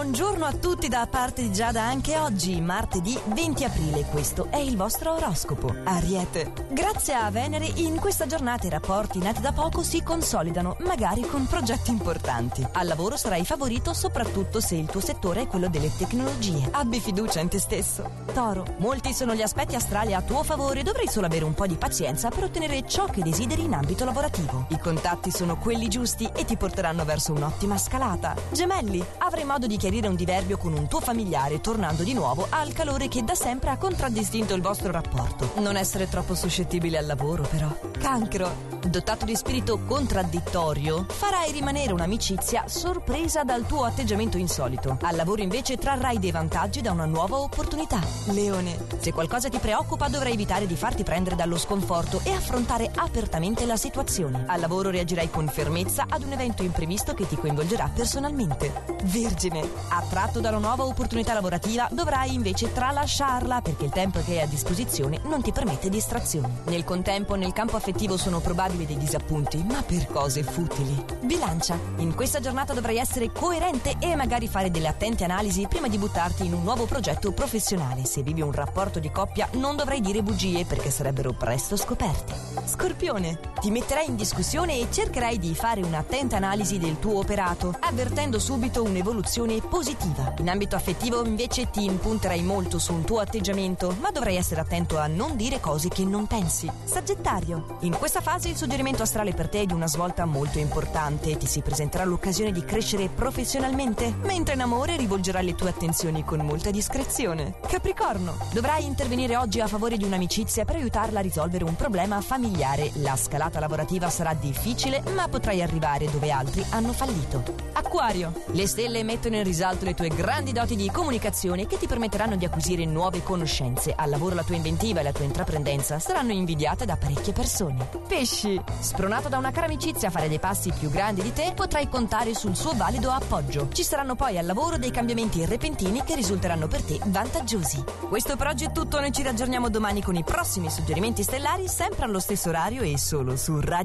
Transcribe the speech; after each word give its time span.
Buongiorno 0.00 0.46
a 0.46 0.52
tutti 0.54 0.88
da 0.88 1.06
parte 1.06 1.42
di 1.42 1.52
Giada 1.52 1.82
anche 1.82 2.16
oggi, 2.16 2.58
martedì 2.62 3.20
20 3.22 3.64
aprile. 3.64 4.06
Questo 4.06 4.46
è 4.48 4.56
il 4.56 4.74
vostro 4.74 5.12
oroscopo. 5.12 5.76
Ariete. 5.84 6.50
Grazie 6.70 7.12
a 7.12 7.30
Venere, 7.30 7.66
in 7.66 7.96
questa 7.96 8.24
giornata 8.24 8.66
i 8.66 8.70
rapporti 8.70 9.18
nati 9.18 9.42
da 9.42 9.52
poco 9.52 9.82
si 9.82 10.02
consolidano, 10.02 10.78
magari 10.80 11.20
con 11.20 11.46
progetti 11.46 11.90
importanti. 11.90 12.66
Al 12.72 12.86
lavoro 12.86 13.18
sarai 13.18 13.44
favorito 13.44 13.92
soprattutto 13.92 14.58
se 14.58 14.76
il 14.76 14.86
tuo 14.86 15.00
settore 15.00 15.42
è 15.42 15.46
quello 15.46 15.68
delle 15.68 15.94
tecnologie. 15.94 16.66
Abbi 16.70 16.98
fiducia 16.98 17.40
in 17.40 17.50
te 17.50 17.58
stesso. 17.58 18.10
Toro. 18.32 18.64
Molti 18.78 19.12
sono 19.12 19.34
gli 19.34 19.42
aspetti 19.42 19.74
astrali 19.74 20.14
a 20.14 20.22
tuo 20.22 20.42
favore, 20.42 20.82
dovrai 20.82 21.08
solo 21.08 21.26
avere 21.26 21.44
un 21.44 21.52
po' 21.52 21.66
di 21.66 21.76
pazienza 21.76 22.30
per 22.30 22.44
ottenere 22.44 22.88
ciò 22.88 23.04
che 23.04 23.20
desideri 23.20 23.64
in 23.64 23.74
ambito 23.74 24.06
lavorativo. 24.06 24.64
I 24.70 24.78
contatti 24.78 25.30
sono 25.30 25.58
quelli 25.58 25.88
giusti 25.88 26.26
e 26.34 26.46
ti 26.46 26.56
porteranno 26.56 27.04
verso 27.04 27.34
un'ottima 27.34 27.76
scalata. 27.76 28.34
Gemelli. 28.50 29.04
Avrai 29.18 29.44
modo 29.44 29.66
di 29.66 29.76
chiarire 29.90 30.06
un 30.06 30.14
diverbio 30.14 30.56
con 30.56 30.72
un 30.72 30.86
tuo 30.86 31.00
familiare, 31.00 31.60
tornando 31.60 32.04
di 32.04 32.14
nuovo 32.14 32.46
al 32.48 32.72
calore 32.72 33.08
che 33.08 33.24
da 33.24 33.34
sempre 33.34 33.70
ha 33.70 33.76
contraddistinto 33.76 34.54
il 34.54 34.62
vostro 34.62 34.92
rapporto. 34.92 35.50
Non 35.56 35.76
essere 35.76 36.08
troppo 36.08 36.36
suscettibile 36.36 36.96
al 36.96 37.06
lavoro, 37.06 37.42
però. 37.42 37.68
Cancro. 37.98 38.79
Dotato 38.88 39.26
di 39.26 39.36
spirito 39.36 39.84
contraddittorio, 39.84 41.04
farai 41.06 41.52
rimanere 41.52 41.92
un'amicizia 41.92 42.64
sorpresa 42.66 43.44
dal 43.44 43.66
tuo 43.66 43.84
atteggiamento 43.84 44.38
insolito. 44.38 44.96
Al 45.02 45.16
lavoro 45.16 45.42
invece 45.42 45.76
trarrai 45.76 46.18
dei 46.18 46.30
vantaggi 46.30 46.80
da 46.80 46.90
una 46.90 47.04
nuova 47.04 47.36
opportunità. 47.36 48.00
Leone. 48.26 48.86
Se 48.98 49.12
qualcosa 49.12 49.50
ti 49.50 49.58
preoccupa 49.58 50.08
dovrai 50.08 50.32
evitare 50.32 50.66
di 50.66 50.76
farti 50.76 51.04
prendere 51.04 51.36
dallo 51.36 51.58
sconforto 51.58 52.20
e 52.24 52.32
affrontare 52.32 52.90
apertamente 52.94 53.66
la 53.66 53.76
situazione. 53.76 54.44
Al 54.46 54.60
lavoro 54.60 54.88
reagirai 54.88 55.28
con 55.30 55.46
fermezza 55.46 56.06
ad 56.08 56.22
un 56.22 56.32
evento 56.32 56.62
imprevisto 56.62 57.12
che 57.12 57.28
ti 57.28 57.36
coinvolgerà 57.36 57.90
personalmente. 57.94 58.72
Vergine. 59.04 59.60
Attratto 59.88 60.40
da 60.40 60.48
una 60.48 60.58
nuova 60.58 60.86
opportunità 60.86 61.34
lavorativa 61.34 61.86
dovrai 61.92 62.32
invece 62.32 62.72
tralasciarla 62.72 63.60
perché 63.60 63.84
il 63.84 63.90
tempo 63.90 64.20
che 64.24 64.38
hai 64.38 64.40
a 64.40 64.46
disposizione 64.46 65.20
non 65.24 65.42
ti 65.42 65.52
permette 65.52 65.90
distrazioni. 65.90 66.50
Nel 66.64 66.84
contempo 66.84 67.34
nel 67.34 67.52
campo 67.52 67.76
affettivo 67.76 68.16
sono 68.16 68.40
probabili 68.40 68.68
dei 68.76 68.96
disappunti, 68.96 69.62
ma 69.62 69.82
per 69.82 70.06
cose 70.06 70.42
futili. 70.42 71.04
Bilancia. 71.22 71.78
In 71.96 72.14
questa 72.14 72.40
giornata 72.40 72.72
dovrai 72.72 72.96
essere 72.96 73.30
coerente 73.32 73.96
e 73.98 74.14
magari 74.16 74.48
fare 74.48 74.70
delle 74.70 74.88
attente 74.88 75.24
analisi 75.24 75.66
prima 75.68 75.88
di 75.88 75.98
buttarti 75.98 76.46
in 76.46 76.54
un 76.54 76.62
nuovo 76.62 76.86
progetto 76.86 77.32
professionale. 77.32 78.04
Se 78.04 78.22
vivi 78.22 78.40
un 78.40 78.52
rapporto 78.52 78.98
di 78.98 79.10
coppia 79.10 79.48
non 79.52 79.76
dovrai 79.76 80.00
dire 80.00 80.22
bugie 80.22 80.64
perché 80.64 80.90
sarebbero 80.90 81.32
presto 81.32 81.76
scoperte. 81.76 82.34
Scorpione. 82.64 83.38
Ti 83.60 83.70
metterai 83.70 84.06
in 84.06 84.16
discussione 84.16 84.78
e 84.78 84.86
cercherai 84.90 85.38
di 85.38 85.54
fare 85.54 85.82
un'attenta 85.82 86.36
analisi 86.36 86.78
del 86.78 86.98
tuo 86.98 87.18
operato, 87.18 87.76
avvertendo 87.78 88.38
subito 88.38 88.82
un'evoluzione 88.82 89.60
positiva. 89.60 90.34
In 90.38 90.48
ambito 90.48 90.76
affettivo 90.76 91.24
invece 91.24 91.70
ti 91.70 91.84
impunterai 91.84 92.42
molto 92.42 92.78
su 92.78 92.94
un 92.94 93.04
tuo 93.04 93.18
atteggiamento, 93.18 93.94
ma 94.00 94.10
dovrai 94.10 94.36
essere 94.36 94.60
attento 94.60 94.98
a 94.98 95.06
non 95.06 95.36
dire 95.36 95.60
cose 95.60 95.88
che 95.88 96.04
non 96.04 96.26
pensi. 96.26 96.70
Sagittario. 96.84 97.76
In 97.80 97.96
questa 97.98 98.20
fase 98.20 98.54
suggerimento 98.60 99.02
astrale 99.04 99.32
per 99.32 99.48
te 99.48 99.62
è 99.62 99.64
di 99.64 99.72
una 99.72 99.86
svolta 99.86 100.26
molto 100.26 100.58
importante. 100.58 101.34
Ti 101.34 101.46
si 101.46 101.62
presenterà 101.62 102.04
l'occasione 102.04 102.52
di 102.52 102.62
crescere 102.62 103.08
professionalmente, 103.08 104.14
mentre 104.20 104.52
in 104.52 104.60
amore 104.60 104.98
rivolgerai 104.98 105.42
le 105.42 105.54
tue 105.54 105.70
attenzioni 105.70 106.24
con 106.24 106.40
molta 106.40 106.70
discrezione. 106.70 107.54
Capricorno. 107.66 108.36
Dovrai 108.52 108.84
intervenire 108.84 109.34
oggi 109.36 109.62
a 109.62 109.66
favore 109.66 109.96
di 109.96 110.04
un'amicizia 110.04 110.66
per 110.66 110.74
aiutarla 110.74 111.20
a 111.20 111.22
risolvere 111.22 111.64
un 111.64 111.74
problema 111.74 112.20
familiare. 112.20 112.90
La 112.96 113.16
scalata 113.16 113.60
lavorativa 113.60 114.10
sarà 114.10 114.34
difficile, 114.34 115.02
ma 115.14 115.26
potrai 115.26 115.62
arrivare 115.62 116.10
dove 116.10 116.30
altri 116.30 116.62
hanno 116.68 116.92
fallito. 116.92 117.42
Acquario. 117.72 118.42
Le 118.52 118.66
stelle 118.66 119.02
mettono 119.04 119.36
in 119.36 119.44
risalto 119.44 119.86
le 119.86 119.94
tue 119.94 120.08
grandi 120.08 120.52
doti 120.52 120.76
di 120.76 120.90
comunicazione 120.90 121.66
che 121.66 121.78
ti 121.78 121.86
permetteranno 121.86 122.36
di 122.36 122.44
acquisire 122.44 122.84
nuove 122.84 123.22
conoscenze. 123.22 123.94
Al 123.96 124.10
lavoro 124.10 124.34
la 124.34 124.44
tua 124.44 124.56
inventiva 124.56 125.00
e 125.00 125.04
la 125.04 125.12
tua 125.12 125.24
intraprendenza 125.24 125.98
saranno 125.98 126.32
invidiate 126.32 126.84
da 126.84 126.96
parecchie 126.96 127.32
persone. 127.32 127.88
Pesci. 128.06 128.49
Spronato 128.80 129.28
da 129.28 129.38
una 129.38 129.50
cara 129.50 129.66
amicizia 129.66 130.08
a 130.08 130.10
fare 130.10 130.28
dei 130.28 130.38
passi 130.38 130.72
più 130.76 130.90
grandi 130.90 131.22
di 131.22 131.32
te, 131.32 131.52
potrai 131.54 131.88
contare 131.88 132.34
sul 132.34 132.56
suo 132.56 132.72
valido 132.74 133.10
appoggio. 133.10 133.68
Ci 133.72 133.82
saranno 133.82 134.14
poi 134.14 134.38
al 134.38 134.46
lavoro 134.46 134.78
dei 134.78 134.90
cambiamenti 134.90 135.44
repentini 135.44 136.02
che 136.02 136.14
risulteranno 136.14 136.66
per 136.66 136.82
te 136.82 136.98
vantaggiosi. 137.04 137.82
Questo 138.08 138.36
per 138.36 138.48
oggi 138.48 138.64
è 138.64 138.72
tutto, 138.72 139.00
noi 139.00 139.12
ci 139.12 139.22
raggiorniamo 139.22 139.68
domani 139.68 140.02
con 140.02 140.16
i 140.16 140.24
prossimi 140.24 140.70
suggerimenti 140.70 141.22
stellari, 141.22 141.68
sempre 141.68 142.04
allo 142.04 142.20
stesso 142.20 142.48
orario 142.48 142.82
e 142.82 142.98
solo 142.98 143.36
su 143.36 143.58
Radio 143.60 143.78